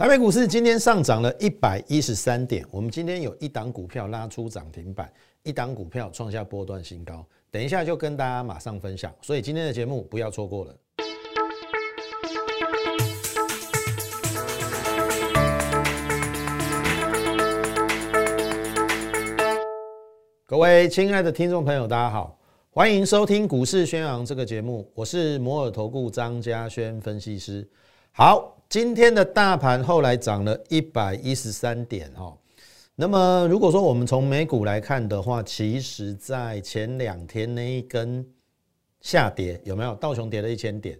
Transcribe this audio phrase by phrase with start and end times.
[0.00, 7.22] 台北股市今天上涨了一百一十三点，我们今天有一档股票拉出涨停板，一档股票创下波段新高。
[7.50, 10.74] 等一下就跟大家马上分享，所以今天的节目不要错过了。
[20.46, 22.38] 各位亲爱的听众朋友，大家好，
[22.70, 27.68] 欢迎收听股市宣扬这个节目，我是摩尔投顾张家轩分析师。
[28.12, 32.38] 好，今天的大盘后来涨了一百一十三点哦。
[32.94, 38.24] 那么如果说我们从美股来看的话，其实在前两天那一根
[39.00, 40.96] 下跌有没有道琼跌了一千点，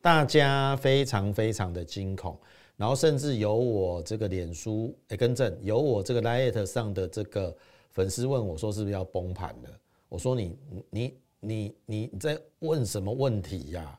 [0.00, 2.38] 大家非常非常的惊恐，
[2.76, 7.52] 然后甚至有我这个脸书诶更正，有我这个 Lite 上的这个。
[7.90, 9.68] 粉丝问我说：“是不是要崩盘了？”
[10.08, 11.74] 我说：“你你你你
[12.12, 13.98] 你在问什么问题呀？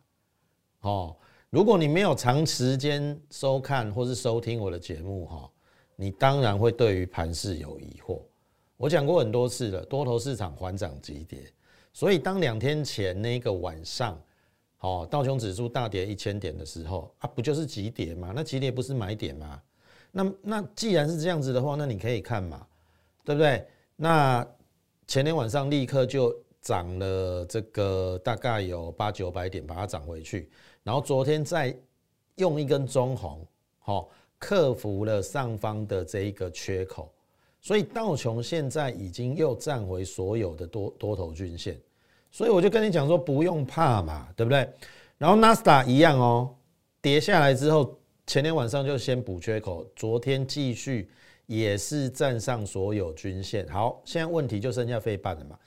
[0.79, 1.13] 哦，
[1.51, 5.51] 如果你没有长时间收看或是收听我的节目哈，
[5.97, 8.21] 你当然会对于盘市有疑惑。
[8.77, 11.39] 我讲过很多次了，多头市场缓涨急跌，
[11.91, 14.17] 所以当两天前那个晚上，
[14.79, 18.31] 哦，道琼指数大跌一千点的时候啊，不就是急跌吗？
[18.33, 19.61] 那急跌不是买点吗？
[20.09, 22.65] 那那既然是这样子的话，那你可以看嘛，
[23.25, 24.47] 对不对？”那
[25.05, 30.49] 前天晚上立刻就涨了这个大概有八九百点，把它涨回去。
[30.83, 31.75] 然后昨天再
[32.35, 33.45] 用一根中红，
[33.79, 37.11] 好克服了上方的这一个缺口，
[37.59, 41.79] 所以道琼现在已经又站回所有的多多头均线。
[42.31, 44.69] 所以我就跟你讲说，不用怕嘛，对不对？
[45.17, 46.55] 然后纳斯达一样哦，
[47.01, 51.09] 跌下来之后，前天晚上就先补缺口，昨天继续。
[51.47, 53.67] 也是站上所有均线。
[53.67, 55.59] 好，现在问题就剩下费半了嘛？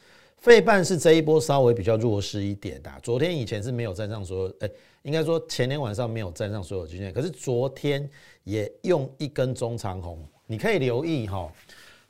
[0.44, 2.90] 费半是这一波稍微比较弱势一点的。
[3.02, 8.06] 昨天以前是没有站上所有，哎，应该说前天晚上没有站上所有均线，可是昨天
[8.42, 10.22] 也用一根中长红。
[10.46, 11.50] 你可以留意哈，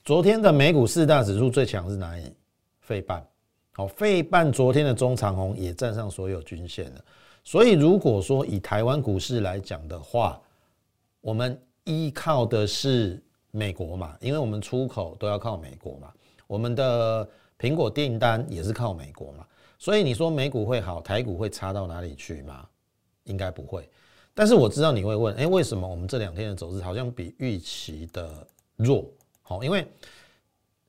[0.05, 2.25] 昨天的美股四大指数最强是哪里？
[2.81, 3.25] 费半。
[3.71, 7.05] 好，费半昨天的中长红也站上所有均线了。
[7.45, 10.43] 所以如果说以台湾股市来讲的话，
[11.21, 13.23] 我们依靠的是。
[13.57, 16.13] 美国嘛，因为我们出口都要靠美国嘛，
[16.49, 17.29] 我们的
[17.65, 19.47] 苹果订单也是靠美国嘛，
[19.79, 22.69] 所以你说美股会好，台股会差到哪里去吗？
[23.23, 23.89] 应该不会。
[24.35, 29.07] 但是我知道你会问，哎，为什么我们这两天的走势好像比预期的弱？
[29.41, 29.87] 好，因为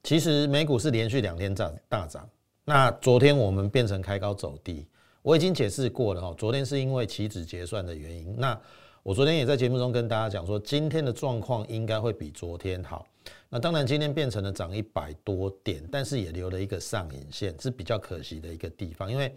[0.04, 2.30] 其实美股是连续两天涨大涨，
[2.66, 4.86] 那昨天我们变成开高走低，
[5.22, 8.60] 我已经解释过了哈，昨天是因为期指结算的原因，那。
[9.06, 13.06] 我昨天也在节目中跟大家讲说，今天的状况应该会比昨天好。
[13.50, 19.12] 那当然，今天变成了涨一百多点，但是也留了一个上影线，是比较可惜的一个地方。
[19.12, 19.32] 因为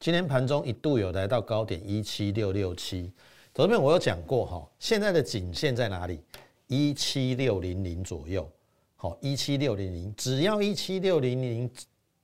[0.00, 3.12] 今天盘中一度有来到高点一七六六七，
[3.54, 6.18] 昨天我有讲过哈，现在的颈线在哪里？
[6.66, 8.50] 一七六零零左右。
[8.96, 11.70] 好，一七六零零，只要一七六零零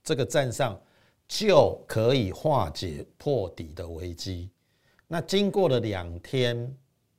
[0.02, 0.76] 这个站上，
[1.28, 4.50] 就可以化解破底的危机。
[5.06, 6.76] 那经过了两天。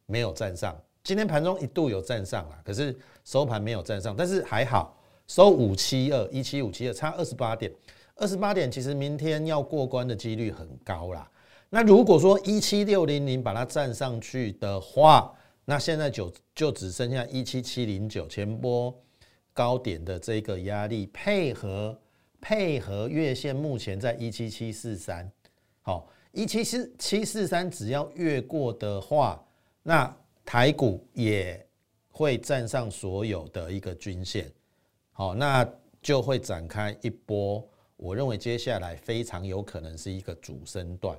[0.09, 4.97] 没有站上，今天盘中一度有站上了，可是收盘没有站上，但是还好
[5.27, 7.71] 收五七二一七五七二，差二十八点，
[8.15, 11.29] 二十八点其实明天要过关的几率很高啦。
[11.69, 15.31] 那如果说一七六零零把它站上去的话，
[15.63, 18.91] 那现在就就只剩下一七七零九前波
[19.53, 21.95] 高点的这个压力，配合
[22.41, 25.31] 配合月线目前在一七七四三，
[25.83, 29.39] 好，一七四七四三只要越过的话。
[29.89, 31.67] 那台股也
[32.09, 34.47] 会站上所有的一个均线，
[35.13, 35.67] 好，那
[35.99, 37.67] 就会展开一波。
[37.97, 41.17] 我认为接下来非常有可能是一个主升段。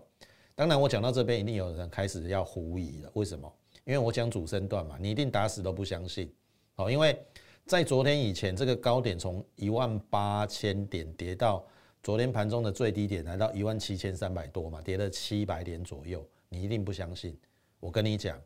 [0.55, 3.11] 当然，我讲到这边，一定有人开始要狐疑了。
[3.15, 3.53] 为什么？
[3.85, 6.33] 因为我讲主升段嘛，你一定打死都不相信。
[6.75, 7.21] 好，因为
[7.67, 11.67] 在昨天以前，这个高点从一万八千点跌到
[12.05, 17.37] 昨天盘中的最低点，来到一万七千三百多嘛，跌了七百点左右，你一定不相信。
[17.81, 18.41] 我跟你讲。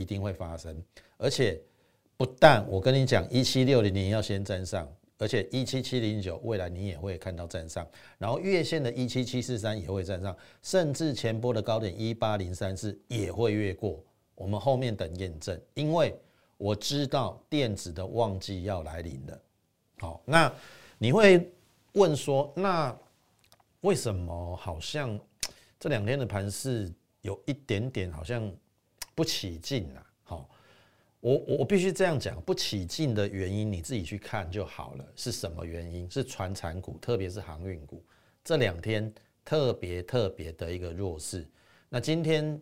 [0.00, 0.74] 一定会发生，
[1.18, 1.60] 而且
[2.16, 7.86] 不但我跟你讲一七六零零要先站上，而且一七七零九未来你也会看到站上，
[8.16, 14.02] 然后月线的一七七四三也会站上，甚至前波的高点一八零三四也会越过。
[14.34, 16.18] 我们后面等验证，因为
[16.56, 19.42] 我知道电子的旺季要来临了。
[19.98, 20.50] 好，那
[20.96, 21.46] 你会
[21.92, 22.96] 问说，那
[23.82, 25.20] 为什么好像
[25.78, 26.90] 这两天的盘势
[27.20, 28.50] 有一点点好像？
[29.14, 30.06] 不起劲啊！
[30.22, 30.48] 好，
[31.20, 35.04] 我我我必须这样讲，不起劲的原因你自己去看就好了。
[35.14, 36.10] 是什么原因？
[36.10, 38.02] 是船产股，特别是航运股
[38.42, 39.12] 这两天
[39.44, 41.46] 特别特别的一个弱势。
[41.88, 42.60] 那今天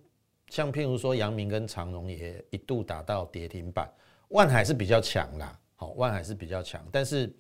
[0.49, 3.89] 像譬如说阳明跟长荣也一度打到跌停板，
[4.29, 7.31] 万海是比较强啦，好，万海是比较强，但是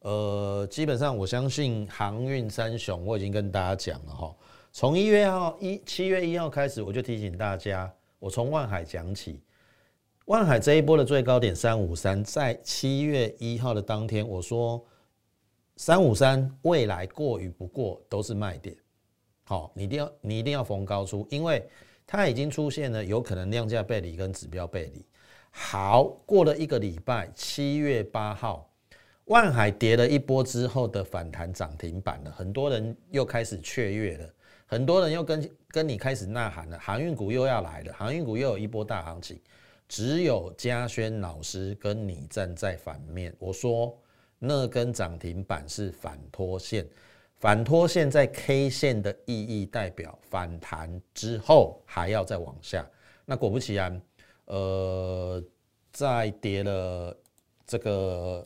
[0.00, 4.34] 呃，基本上我相信航运三雄，我已经跟大家讲了哈，
[4.72, 9.40] 从一月号一七月一号开始，我就提醒大家，我从万海讲起。
[10.26, 14.84] 万海这一波的最高点三五三，在七月一号的当天，我说
[15.76, 18.76] 三五三未来过与不过都是卖点。
[19.44, 21.64] 好，你一定要你一定要逢高出，因为
[22.04, 25.06] 它已经出现了有可能量价背离跟指标背离。
[25.50, 28.68] 好，过了一个礼拜，七月八号，
[29.26, 34.28] 万海跌了一波之后的反弹涨停板了，很多人又开始雀跃了，
[34.66, 39.40] 很多人又跟跟你开始呐喊了，航运股又要来了，航运股又有一波大行情。
[39.88, 43.32] 只有嘉轩老师跟你站在反面。
[43.38, 43.96] 我说
[44.36, 46.84] 那根涨停板是反拖线，
[47.36, 52.84] 反拖线在 K 线的意义代表反弹之后还要再往下。
[53.24, 54.02] 那果不其然，
[54.46, 55.40] 呃，
[55.92, 57.16] 在跌了
[57.64, 58.44] 这个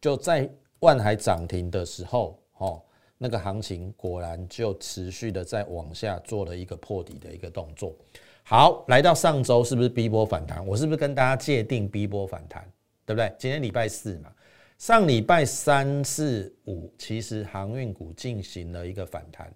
[0.00, 0.50] 就在
[0.80, 2.82] 万海涨停的时候，哦，
[3.22, 7.94] 那个行情果然就持续的在往下做了一个破底的一个动作。
[8.42, 10.66] 好，来到上周是不是 B 波反弹？
[10.66, 12.66] 我是不是跟大家界定 B 波反弹，
[13.04, 13.30] 对不对？
[13.38, 14.32] 今天礼拜四嘛，
[14.78, 19.52] 上礼拜三四五其实航运股进行了一个反弹，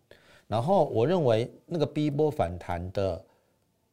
[0.46, 3.24] 然后我认为那个 B 波反弹的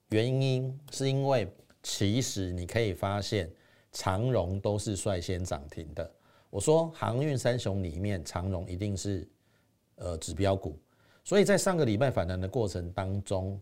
[0.10, 1.48] 原因是因为
[1.82, 3.50] 其实你可以发现
[3.94, 6.12] 长荣都是率先涨停的。
[6.50, 9.26] 我说航运三雄里面长荣一定是
[10.02, 10.78] 呃指标股，
[11.24, 13.58] 所以在上个礼拜反弹的过程当中。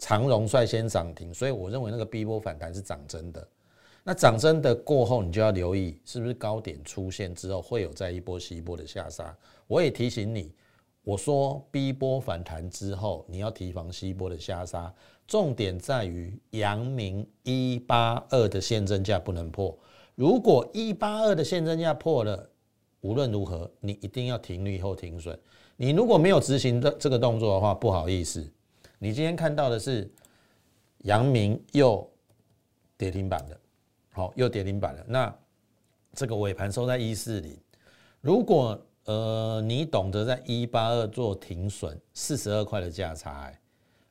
[0.00, 3.44] 长荣率先涨停，所以我认为那个 B 波反弹是涨真的。
[4.04, 9.36] 那涨真的过后，你就要留意是不是高点出现之后会有再一波、一波的下杀。
[9.66, 10.54] 我也提醒你，
[11.02, 14.94] 我说 B 波反弹之后，你要提防西波的下杀。
[15.26, 19.76] 重点在于阳明一八二的现增价不能破。
[20.14, 22.48] 如果一八二的现增价破了，
[23.00, 25.36] 无论如何你一定要停利后停损。
[25.80, 28.44] 你如果没有执行这这个动作的话，不好意思。
[28.98, 30.10] 你今天看到的是
[31.04, 32.04] 阳明又
[32.96, 33.56] 跌停板的，
[34.10, 35.04] 好，又跌停板了。
[35.06, 35.32] 那
[36.14, 37.56] 这个尾盘收在一四零，
[38.20, 43.56] 如果呃你懂得在一八二做停损，四十二块的价差，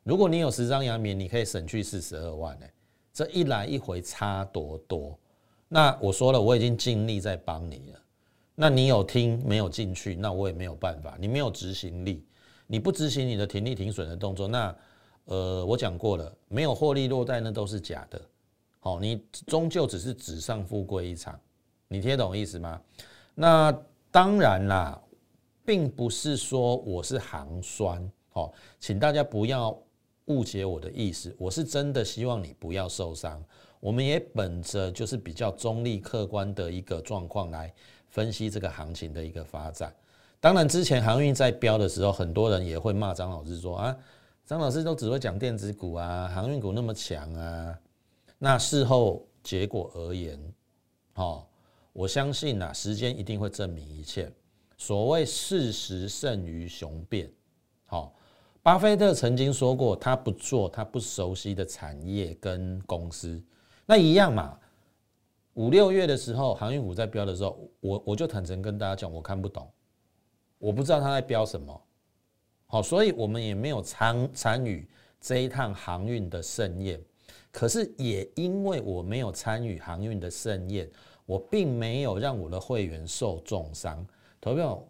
[0.03, 2.73] 如果你有十张阳明，你可以省去四十二万哎，
[3.11, 5.19] 这一来一回差多多。
[5.67, 7.99] 那我说了，我已经尽力在帮你了。
[8.59, 10.15] 那你有听没有进去？
[10.15, 12.25] 那我也没有办法，你没有执行力。
[12.65, 14.75] 你不执行你的停利停损的动作，那
[15.25, 18.19] 呃，我讲过了，没有获利落袋那都是假的。
[18.79, 21.39] 好，你终究只是纸上富贵一场，
[21.87, 22.81] 你听懂意思吗？
[23.35, 23.71] 那
[24.09, 24.99] 当然啦，
[25.63, 29.79] 并不是说我是行酸，好，请大家不要
[30.25, 33.39] 误解我的意思，我是真的希望你不要受伤。
[33.79, 37.71] 我们也本着就是比较中立客观的一个状况来
[38.17, 39.93] 分析这个行情的一个发展。
[40.39, 43.95] 当然，之前航运在飙的时候，很多人也会骂张老师说啊，
[44.43, 47.77] 张老师都只会讲电子股啊，航运股那么强啊。
[48.39, 50.39] 那事后结果而言，
[51.13, 51.45] 哦，
[51.93, 54.31] 我相信呐，时间一定会证明一切。
[54.79, 57.31] 所谓事实胜于雄辩。
[57.85, 58.15] 好，
[58.63, 63.39] 巴菲特曾经说过，他不做他不熟悉的产业跟公司。
[63.85, 64.57] 那一样嘛，
[65.57, 69.67] 五六月的时候，航运股在飙的时候，我我就坦诚跟大家讲，我看不懂。
[70.59, 71.81] 我不知道他在飙什么，
[72.67, 74.87] 好，所以我们也没有参参与
[75.19, 77.01] 这一趟航运的盛宴。
[77.51, 80.87] 可是也因为我没有参与航运的盛宴，
[81.25, 84.05] 我并没有让我的会员受重伤。
[84.39, 84.83] 投票，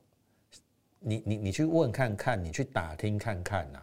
[0.99, 3.81] 你你你去问看看，你去打听看看呐，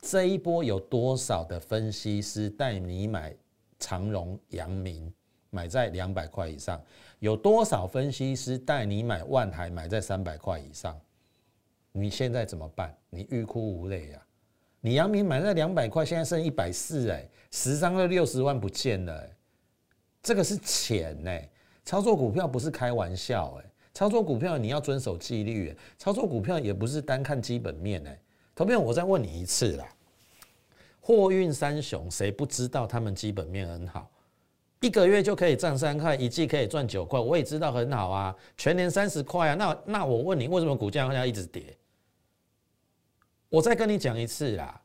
[0.00, 3.36] 这一波有多少的分析师带你买
[3.78, 5.12] 长荣、阳明，
[5.52, 6.82] 买在两百块以上？
[7.18, 10.98] 有多少分析师带你买万台，买在三百块以上？
[11.92, 12.92] 你现在怎么办？
[13.10, 14.26] 你欲哭无泪呀！
[14.80, 19.30] 你阳明买那两百块，现在剩一百四，哎，十张的六十万不见了，
[20.22, 21.30] 这个是钱呢。
[21.84, 28.18] 操作股票不是开玩笑，哎，操作股票你要遵守纪律，操作股票也不是单看基本面，哎，
[28.54, 29.86] 投票我再问你一次啦，
[30.98, 34.10] 货运三雄谁不知道他们基本面很好？
[34.82, 41.74] 一个月就可以赚三块，一季可以赚九块，我也知道很好啊，全年三十块啊，那那我问你，为什么股价要一直跌？
[43.48, 44.82] 我再跟你讲一次啦，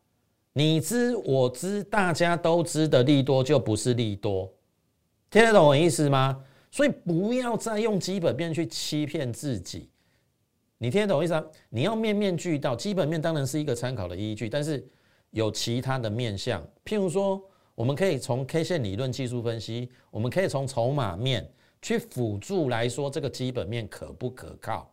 [0.54, 4.54] 你知我知，大家都知的利多就不是利多，
[5.32, 6.44] 听得懂我意思吗？
[6.70, 9.90] 所以不要再用基本面去欺骗自己，
[10.78, 11.44] 你听得懂我意思吗？
[11.70, 14.88] 你要面面俱到，基本面当然是一个参考的依据，但是
[15.32, 17.42] 有其他的面向，譬如说
[17.78, 21.48] 我们可以从 K 线理论技术分析，我们可以从筹码面
[21.80, 24.92] 去辅助来说这个基本面可不可靠？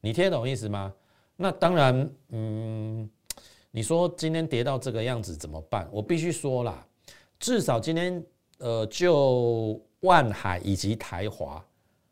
[0.00, 0.92] 你听得懂意思吗？
[1.36, 3.08] 那当然，嗯，
[3.70, 5.88] 你说今天跌到这个样子怎么办？
[5.92, 6.84] 我必须说啦，
[7.38, 8.20] 至少今天
[8.58, 11.64] 呃，就万海以及台华，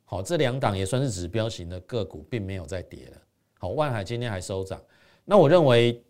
[0.04, 3.16] 好，这两档也算是指标型的个股，并没有再跌了。
[3.58, 4.80] 好，万海今天还收涨。
[5.24, 6.00] 那我认为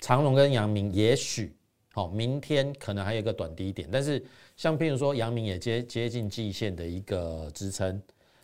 [0.00, 1.54] 长隆跟阳明也许。
[1.96, 4.20] 好，明天可能还有一个短低点，但是
[4.56, 8.02] 像譬如说阳明也接接近季线的一个支撑，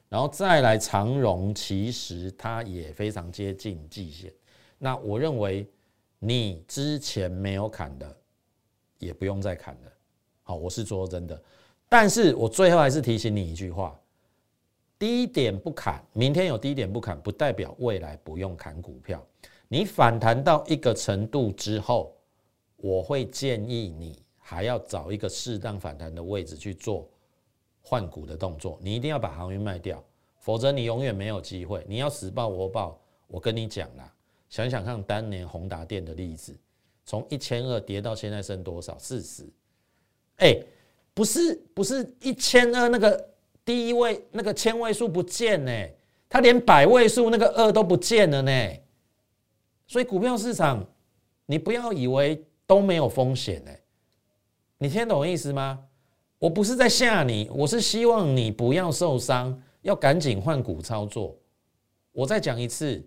[0.09, 4.33] 然后再来长荣，其实它也非常接近季线。
[4.78, 5.69] 那我认为
[6.21, 8.16] 你之前没有砍的，
[9.00, 9.92] 也不用再砍了。
[10.45, 11.42] 好，我是说真的，
[11.88, 13.99] 但是我最后还是提醒你一句话：
[14.97, 19.21] 低点不砍，明天有低点不砍，不代表未来不用砍股票。
[19.66, 22.16] 你反弹到一个程度之后。
[22.83, 27.07] 我会建议你还要找一个适当反弹的位置去做
[27.83, 30.03] 换股的动作，你一定要把航运卖掉，
[30.39, 31.85] 否则你永远没有机会。
[31.87, 34.13] 你要死报活报，我跟你讲啦，
[34.49, 36.57] 想想看当年宏达电的例子，
[37.05, 38.99] 从一千二跌到现在剩多少？
[38.99, 39.45] 四十。
[40.37, 40.59] 哎，
[41.13, 43.29] 不是不是一千二那个
[43.65, 45.89] 第一位那个千位数不见呢，
[46.29, 48.53] 它连百位数那个二都不见了呢。
[49.87, 50.87] 所以股票市场，
[51.45, 52.43] 你不要以为。
[52.71, 53.81] 都没有风险哎，
[54.79, 55.85] 你听懂意思吗？
[56.39, 61.37] 我不是在吓你，我是希望你不要受伤，要赶紧换股操作。
[62.12, 63.05] 我再讲一次，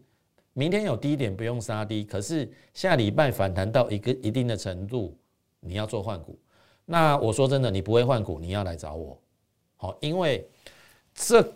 [0.52, 5.18] 明天有低点不用杀低，可是下礼拜反弹到一个一定的程度，
[5.62, 6.38] 你要做换股。
[6.84, 9.18] 那我说真的，你不会换股，你要来找我。
[9.78, 10.46] 好，因为
[11.16, 11.54] 这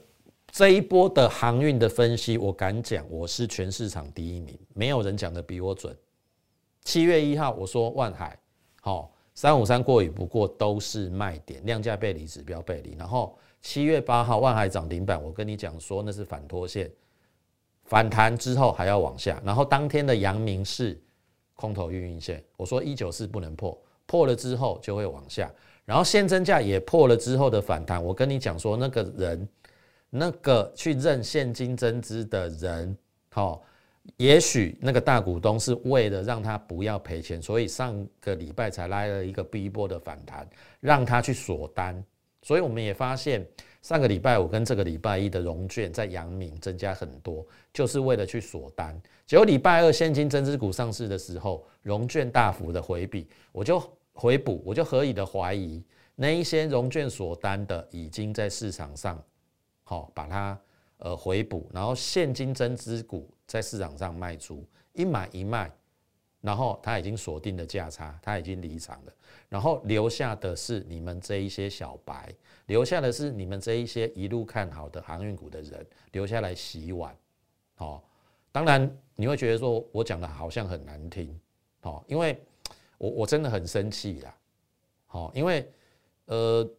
[0.49, 5.93] 这一波的航运的分析，我敢讲，我是全市场第一名，没有人讲的比我准。
[6.87, 8.39] 七月一号，我说万海，
[8.79, 12.95] 好三五三过与不过都是卖点，量价背离指标背离。
[12.97, 16.89] 然后七月八号，万海涨停板，我跟你讲说那是反拖线，
[17.83, 19.37] 反弹之后还要往下。
[19.43, 20.97] 然后当天的阳明是
[21.55, 25.51] 空头运营线，我说一九四不能破，破了之后就会往下。
[25.83, 29.45] 然后现增价也破了之后的反弹，我跟你讲说那个人，
[30.09, 32.97] 那个去认现金增资的人，
[33.33, 33.61] 好。
[34.15, 40.47] 也许那个大股东是为了让他不要赔钱，所以上个礼拜才来了一个 B 波的反弹，
[40.79, 42.03] 让他去锁单。
[42.41, 43.45] 所以我们也发现，
[43.81, 48.99] 上个礼拜五跟这个礼拜一的融券在阳明增加很多，就是为了去锁单。
[49.25, 53.17] 结果礼拜二现金增资股上市的时候，融券大幅的回补，
[53.51, 53.83] 我就
[54.13, 55.83] 回补，我就合理的怀疑
[56.15, 59.21] 那一些融券锁单的已经在市场上，
[59.83, 60.57] 好把它
[60.99, 63.29] 呃回补，然后现金增资股。
[63.47, 64.63] 在市场上卖出
[64.93, 65.71] 一买一卖，
[66.41, 69.13] 然后他已经锁定了价差，他已经离场了，
[69.47, 72.31] 然后留下的是你们这一些小白，
[72.65, 77.15] 留下的是你们这一些一路看好的航运股的人留下来洗碗，
[77.77, 78.03] 哦，
[78.51, 81.39] 当然你会觉得说我讲的好像很难听，
[81.83, 82.37] 哦，因为
[82.97, 84.35] 我我真的很生气呀，
[85.05, 85.71] 好，因为
[86.25, 86.69] 呃，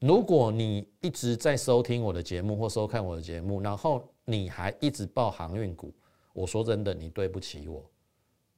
[0.00, 5.92] 如果你一直在收听我的节目或收看我的节目，然后你还一直报航运股。
[6.36, 7.82] 我说真的，你对不起我。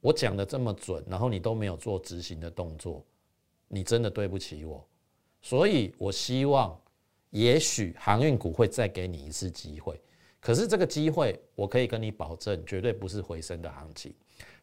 [0.01, 3.05] 我讲的这么准，然后你都没有做执行的动作，
[3.69, 4.85] 你真的对不起我。
[5.41, 6.77] 所以，我希望，
[7.29, 9.97] 也许航运股会再给你一次机会。
[10.41, 14.13] 可是这个机会，我可以跟你保证，绝对不是回升的行情，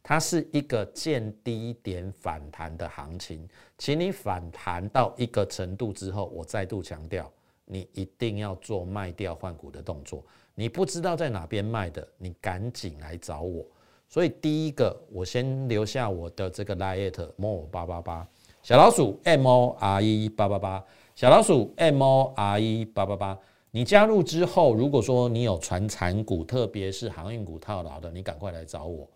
[0.02, 3.48] 它是一个见低点反弹的行情。
[3.78, 7.32] 请你反弹到一个程度之后，我再度强调，
[7.64, 10.22] 你一定要做卖掉换股的动作。
[10.58, 13.64] 你不知道在哪边卖的，你赶紧来找我。
[14.08, 18.26] 所以第一个，我先留下我的这个 liet more 八八八
[18.62, 20.84] 小老鼠 m o r e 八八八
[21.14, 23.38] 小老鼠 m o r e 八八八。
[23.70, 29.06] 你加入之后，如果说你有传产股，特别是航运股套牢的，你赶快来找我。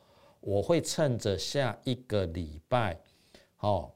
[0.41, 2.99] 我会趁着下一个礼拜，
[3.61, 3.91] 哦，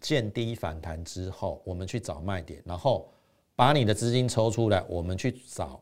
[0.00, 3.10] 见低反弹之后，我们去找卖点，然后
[3.56, 5.80] 把你的资金抽出来，我们去找。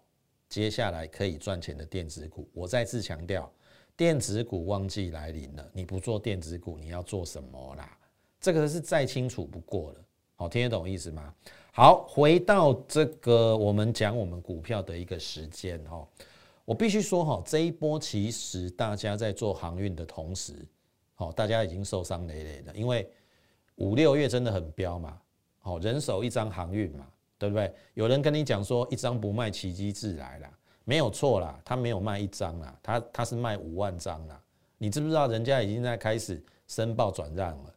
[0.49, 3.51] 接下来可以赚钱的电子股，我再次强调，
[3.97, 5.71] 电子股旺季来临了。
[5.73, 7.99] 你不做电子股，你要做什么啦？
[8.41, 10.01] 这个是再清楚不过了。
[10.37, 11.35] 好，听得懂意思吗？
[11.73, 16.07] 好，回到这个我们讲我们股票的一个时间哈，
[16.65, 20.55] 我必须说哈，这一波其实大家在做航运的同时，
[21.15, 23.11] 好，大家已经受伤累累的，因为
[23.77, 25.21] 五六月真的很飙嘛，
[25.59, 27.07] 好，人手一张航运嘛。
[27.39, 27.73] 对不对？
[27.95, 30.49] 有人跟你讲说一张不卖，奇迹自来了，
[30.85, 34.43] 没有错啦，他没有卖一张啦，他他是卖五万张啦。
[34.79, 37.75] 你知不知道人家已经在开始申报转让了？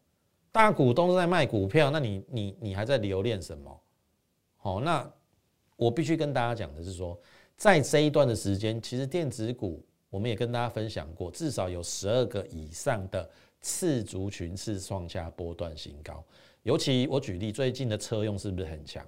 [0.51, 3.81] 大股东在卖股票，那你你你还在留恋什么？
[4.57, 5.09] 好，那
[5.75, 7.17] 我必须跟大家讲的是说，
[7.55, 13.29] 在这一段的时间，其实电子股我们也跟大家分享过，至少有十二个以上的
[13.61, 16.23] 次族群是创下波段新高。
[16.63, 19.05] 尤其我举例，最近的车用是不是很强？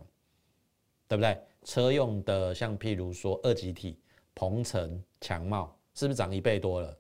[1.12, 1.38] 对不对？
[1.66, 4.00] 车用的像譬如说二级体、
[4.34, 6.98] 鹏程、强茂，是不是涨一倍多了？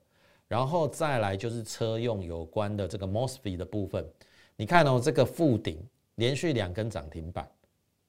[0.50, 4.06] 然后再来就是车用有关的这个 mosfet 的部分，
[4.58, 5.82] 你看哦，这个附顶
[6.16, 7.50] 连续两根涨停板，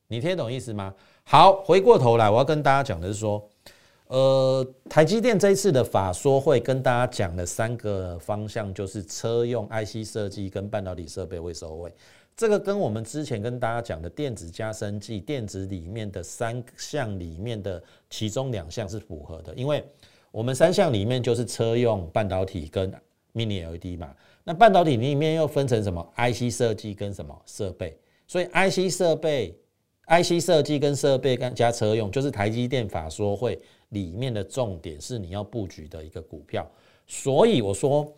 [0.09, 0.93] 你听懂意思吗？
[1.23, 3.49] 好，回过头来，我要跟大家讲的是说，
[4.09, 11.95] 呃，台积电这一次的法说会跟大家讲的三个方向，就是车用 IC 设计跟半导体设备会收尾。
[12.35, 19.85] 这个跟我们之前跟大家讲的电子加生剂、电子里面的三项里面的其中两项是符合的，因为
[20.31, 22.91] 我们三项里面就是车用半导体跟
[23.35, 27.97] Mini LED 嘛，那半导体里面又分成什么 IC 设计跟什么设备，
[28.27, 29.55] 所以 IC 设备、
[30.07, 33.61] IC 设计跟设备跟加车用，就是台积电法说会
[33.91, 36.69] 里面的重点是你要布局的一个股票，
[37.07, 38.11] 所以我说。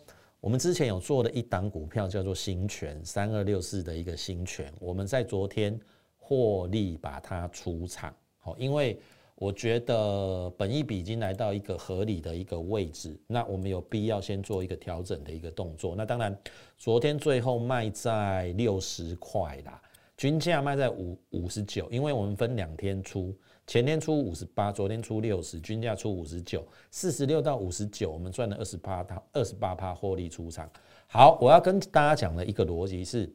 [0.45, 5.75] 我们之前有做的一档股票叫做新权三二六四的一个新权，我们在昨天
[6.19, 8.99] 获利把它出场，好，因为
[9.33, 15.95] 我觉得本益比已经来到一个合理的一个位置，那我们有必要先做一个调整的一个动作。
[15.95, 16.37] 那当然，
[16.77, 19.81] 昨天最后卖在六十块啦，
[20.15, 23.35] 均价卖在五五十九，因为我们分两天出。
[23.67, 30.69] 前天出五十八，昨天出六十，均价出五十九，四十六到五十九，我们赚了二十八趴，二十八趴获利出场。
[31.07, 33.33] 好，我要跟大家讲的一个逻辑是，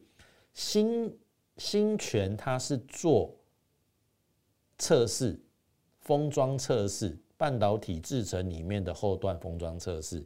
[0.53, 1.13] 新
[1.57, 3.35] 新权它是做
[4.77, 5.37] 测试
[5.99, 10.25] 封装测试，半导体制成里面的后段封装测试。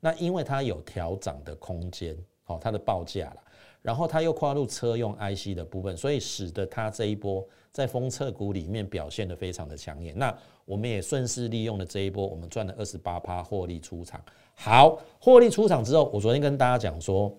[0.00, 3.42] 那因为它有调涨的空间，好，它的报价了。
[3.86, 10.12] 然后它又跨入车用 IC 的部分，所以使得它这一波在封测股里面表现的非常的抢眼。
[10.18, 14.20] 那我们也顺势利用了这一波，我们赚了二十八趴获利出场。
[14.56, 17.32] 好，获利出场之后，我昨天跟大家讲说，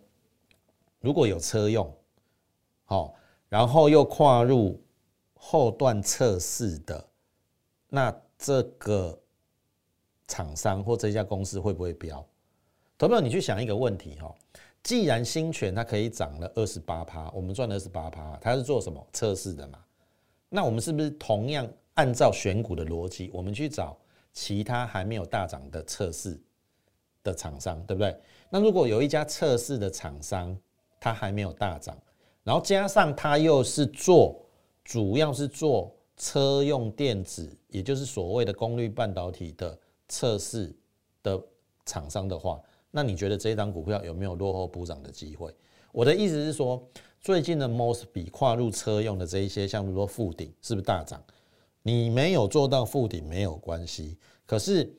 [1.01, 1.93] 如果有车用，
[2.85, 3.13] 好，
[3.49, 4.81] 然后又跨入
[5.33, 7.05] 后段测试的，
[7.89, 9.19] 那这个
[10.29, 12.25] 厂商或这家公司会不会标？
[12.97, 14.33] 投票，你去想一个问题哈。
[14.87, 19.77] 既然新权它可以涨了二十八趴，我们赚了二十八趴，它是做什么测试的嘛？
[20.47, 23.97] 那我们是不是同样按照选股的逻辑，我们去找
[24.31, 26.39] 其他还没有大涨的测试
[27.21, 28.17] 的厂商，对不对？
[28.49, 30.57] 那如果有一家测试的厂商，
[31.01, 31.97] 它还没有大涨，
[32.45, 34.41] 然后加上它又是做
[34.85, 40.73] 主要是做车用电子，也就是所谓的功率半导体的测试
[41.21, 41.37] 的
[41.85, 42.57] 厂商的话。
[42.91, 45.53] 那你觉得这一张股票有没有落后补涨的机会？
[45.91, 46.85] 我的意思是说，
[47.19, 51.23] 最近的 most 比跨入车用的这一些，像比如说富鼎，是不是大涨？
[51.81, 54.93] 你没有做到富鼎没有关系，可是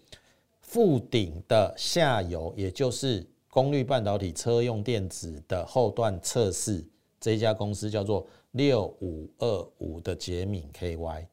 [0.60, 6.84] 富鼎的下游，也就是功率半导体车用电子的后段测试，
[7.20, 11.26] 这一家公司叫做六五二五的捷敏 KY。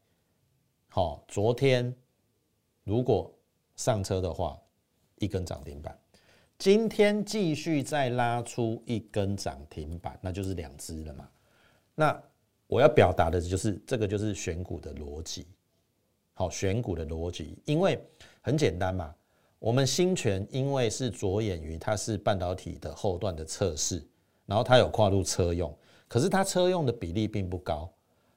[0.89, 1.93] 好，昨天
[2.83, 3.33] 如果
[3.75, 4.57] 上车的话，
[5.19, 5.97] 一根涨停板。
[6.57, 11.27] 今天继续再拉出一根涨停板，那就是两只了嘛。
[11.93, 12.23] 那
[12.65, 15.45] 我要表达的就是这个就是选股的逻辑，
[16.33, 18.01] 好，选股的逻辑，因为
[18.41, 19.13] 很简单嘛。
[19.59, 24.01] 我们新权因为是着眼于它是半导体的后段的测试，
[24.45, 27.91] 然后它有跨入车用，可是它车用的比例并不高。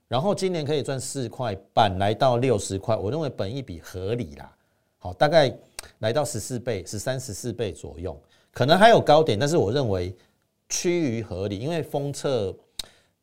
[0.08, 4.56] 然后今年可以赚四块半，来到六十块，我认为本一比合理啦。
[4.98, 5.56] 好，大概。
[5.98, 8.20] 来到十四倍，十三十四倍左右，
[8.52, 10.14] 可能还有高点，但是我认为
[10.68, 12.54] 趋于合理，因为封测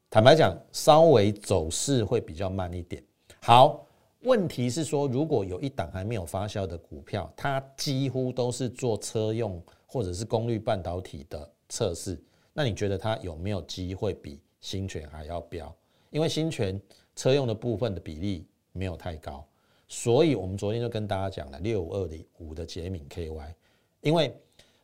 [0.09, 3.03] 坦白讲，稍微走势会比较慢一点。
[3.41, 3.85] 好，
[4.21, 12.19] 问题是说，如果有一档还没有发酵的股票，它几乎都是做车用或者是功率半导体的测试，
[12.53, 15.73] 那你觉得它有没有机会比新权还要标？
[16.09, 16.79] 因为新权
[17.15, 19.45] 车用的部分的比例没有太高。
[19.87, 23.53] 所以，我们昨天就跟大家讲了六五二零五的捷敏 KY，
[24.01, 24.35] 因为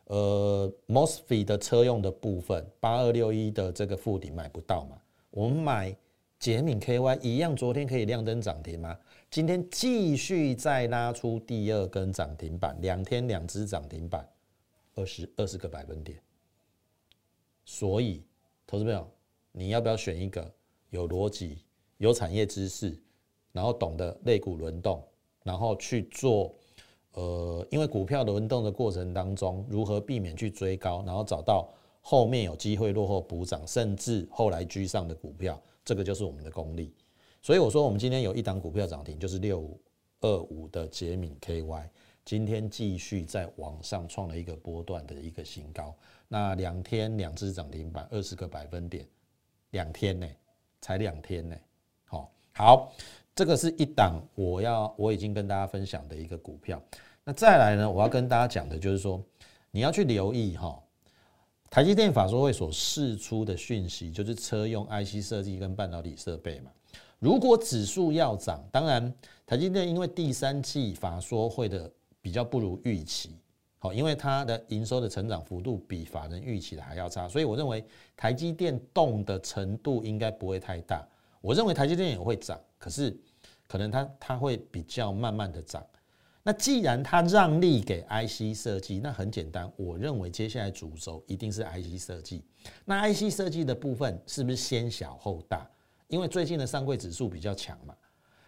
[0.04, 4.96] 呃 mosfet 的车用的部分八二六一的这个附顶买不到嘛，
[5.30, 5.96] 我们买
[6.38, 8.96] 捷敏 KY 一样，昨天可以亮灯涨停吗？
[9.30, 14.28] 今天继续再拉出第二根涨停板，两天两只涨停板，
[14.94, 16.20] 二十二十个百分点。
[17.64, 18.22] 所以，
[18.66, 19.08] 投资朋友，
[19.52, 20.52] 你要不要选一个
[20.90, 21.64] 有逻辑、
[21.98, 22.96] 有产业知识？
[23.52, 25.02] 然后懂得类股轮动，
[25.44, 26.54] 然后去做，
[27.12, 31.68] 呃，因为股票轮动的过程当中，如何避免去追高，然后找到
[32.00, 36.94] 后面有机会落后补涨，甚至后来居上的股票，这个就是我们的功力。
[37.40, 39.80] 所以我说，我们今天有一档股票涨停，就是六五
[40.20, 41.88] 二五的捷敏 KY，
[42.24, 45.94] 今天继续在网上创了一个波段的一个新高。
[46.28, 49.04] 那两天两只涨停板，二十个百分点，
[49.70, 50.26] 两天呢，
[50.80, 51.56] 才两天呢。
[52.04, 52.92] 好，好，
[53.34, 56.80] 这个是一档我要我已经跟大家分享的一个股票。
[57.24, 59.22] 那再来呢，我要跟大家讲的就是说，
[59.70, 60.78] 你要去留意哈，
[61.70, 66.70] 台积电法说会所释出的讯息，就是车用 IC 设计跟半导体设备嘛。
[67.18, 69.12] 如果指数要涨，当然
[69.46, 71.88] 台积电因为第三季法说会的
[72.20, 73.30] 比较不如预期，
[73.78, 77.84] 好，因为它的营收的成长幅度比法人预期的还要差，所以我认为
[78.16, 81.06] 台积电动的程度应该不会太大。
[81.40, 83.16] 我认为台积电也会涨，可是
[83.68, 85.86] 可能它它会比较慢慢的涨。
[86.42, 92.42] 那既然它让利给 IC 设计，那很简单，我认为接下来主轴一定是 IC 设计。
[92.84, 95.64] 那 IC 设计的部分是不是先小后大？
[96.08, 97.94] 因为最近的上柜指数比较强嘛，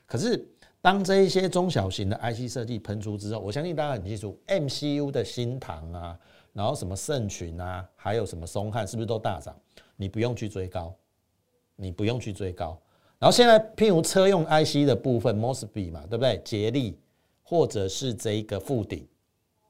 [0.05, 0.45] 可是
[0.81, 6.19] 当这一些中小型的 IC 设计喷出之后，我相信大家很清楚，MCU 的新唐啊，
[6.53, 9.57] 然后什么盛群啊，还有什么松汉，是不是都大涨？
[9.95, 10.93] 你不用去追高，
[11.77, 12.77] 你不用去追高。
[13.19, 16.41] 然后现在譬如车用 IC 的部分，Mosby 嘛，对不对？
[16.45, 16.99] 捷力
[17.43, 19.07] 或者是这一个富鼎，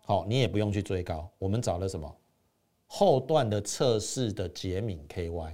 [0.02, 1.30] 好，你也不用去追高。
[1.38, 2.14] 我们找了什么
[2.86, 5.52] 后段的测试的捷敏 KY。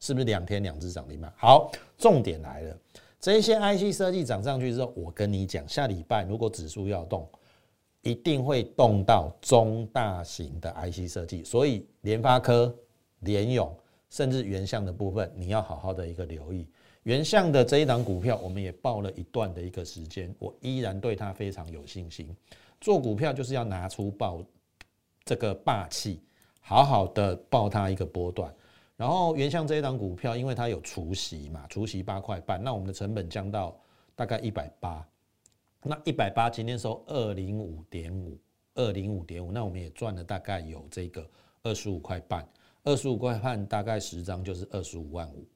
[0.00, 1.32] 是不是两天两只涨停板？
[1.36, 2.78] 好，重点来了，
[3.18, 7.28] 这些 IC 设计涨上去之后，我跟你讲，下礼拜如果指数要动，
[8.02, 12.72] 一定会动到中大型的 IC 设计，所以联发科、
[13.22, 13.76] 联咏
[14.08, 16.64] 甚至原相的部分，你要好好的一个留意。
[17.08, 22.36] 原相的这一档股票，我们也报了一段的一个时间，我依然对它非常有信心。
[22.82, 24.44] 做股票就是要拿出报
[25.24, 26.20] 这个霸气，
[26.60, 28.54] 好好的报它一个波段。
[28.94, 33.74] 然后原相这一档股票，因为它有除息嘛，除息八块半，那我们的成本降到
[34.14, 35.08] 大概一百八，
[35.82, 38.36] 那一百八今天收二零五点五，
[38.74, 41.26] 二零五点五，那我们也赚了大概有这个
[41.62, 42.46] 二十五块半，
[42.84, 45.46] 二十五块半大概十张就是二十五万五，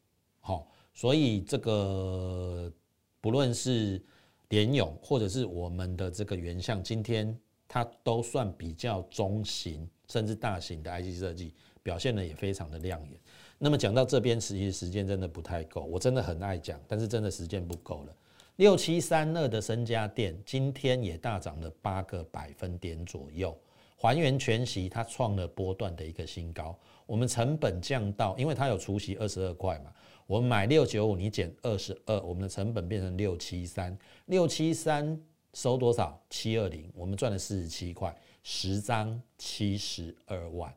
[0.40, 2.72] 好，所以这个
[3.20, 4.02] 不论是
[4.48, 11.54] 联勇或者是我们的这个原相，今天它都算比较中型甚至大型的 IC 设计。
[11.84, 13.18] 表现的也非常的亮眼。
[13.58, 18.16] 那么讲到这边，实际时间真的不太够，我真的很爱讲，但是真的时间不够了。
[18.54, 23.58] 六七三二的身家店今天也大涨了八个百分点左右，
[23.96, 26.78] 还原全息，它创了波段的一个新高。
[27.04, 29.92] 我们成本降到，因为它有除息二十二块嘛，
[30.26, 35.20] 我们买六九五，你减二十二，我们的成本变成六七三，六七三
[35.54, 36.20] 收多少？
[36.30, 40.74] 七二零，我们赚了四十七块，十张七十二万。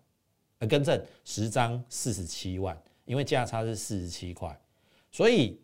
[0.60, 4.58] 呃，更正，十张四十七万，因为价差是四十七块，
[5.12, 5.60] 所以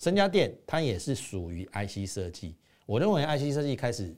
[0.00, 2.56] 身家店它也是属于 IC 设计。
[2.86, 4.14] 我认为 IC 设计开始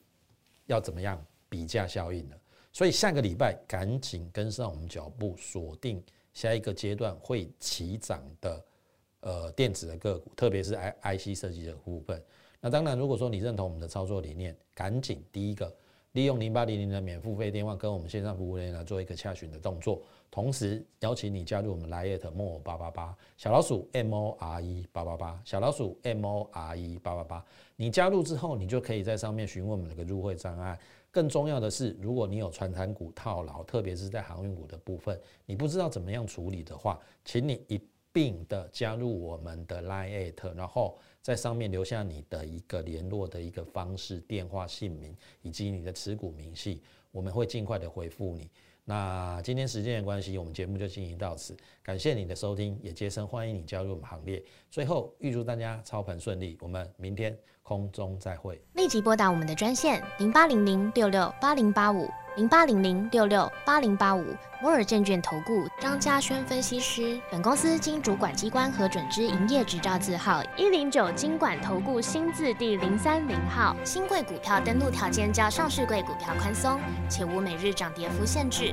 [0.66, 2.40] 要怎么样比价效应了，
[2.72, 8.62] 所以下个礼拜赶紧跟上我们脚步，锁定下一个阶段会起涨的
[9.20, 12.22] 呃电子的个股，特别是 I IC 设计的部分。
[12.60, 15.74] 那当然，如果说你认同我们的操作理念，赶紧第一个。
[16.12, 27.44] 利用零八零零的免付费电话跟我们线上服务人员来做一个洽询的动作，同时邀请你加入我们来 at more 八八八小老鼠 m o r e 八八八小老鼠 m o r e 八八八。
[27.76, 30.76] 你加入之后，你就可以在上面询问我们的入会障碍。
[31.10, 37.80] 更重要的是，如果你有传产股套牢，特别是在航运股的部分，你不知道怎么样处理的话，请你一
[38.18, 40.98] 并的加入我们的 line at，然后。
[41.20, 48.48] 在上面留下你的一个联络的一个方式、电话、姓名以及你的持股明细，我们会尽快的回复你。
[48.88, 54.42] 那今天时间的关系，我们节目就进行到此，感谢你的收听，也竭诚欢迎你加入我们行列。
[54.70, 58.58] 最后预祝大家操盘顺利，我们明天空中再会。
[58.76, 62.08] 立即拨打我们的专线零八零零六六八零八五。
[62.36, 64.24] 零八零零六六八零八五
[64.62, 73.74] 摩尔证券投顾张嘉轩分析师，本公司经主管机关核准之营业执照字号一零九金管投顾新字第零三零号。
[73.84, 76.78] 新贵股票登录条件较上市贵股票宽松，
[77.10, 78.72] 且无每日涨跌幅限制。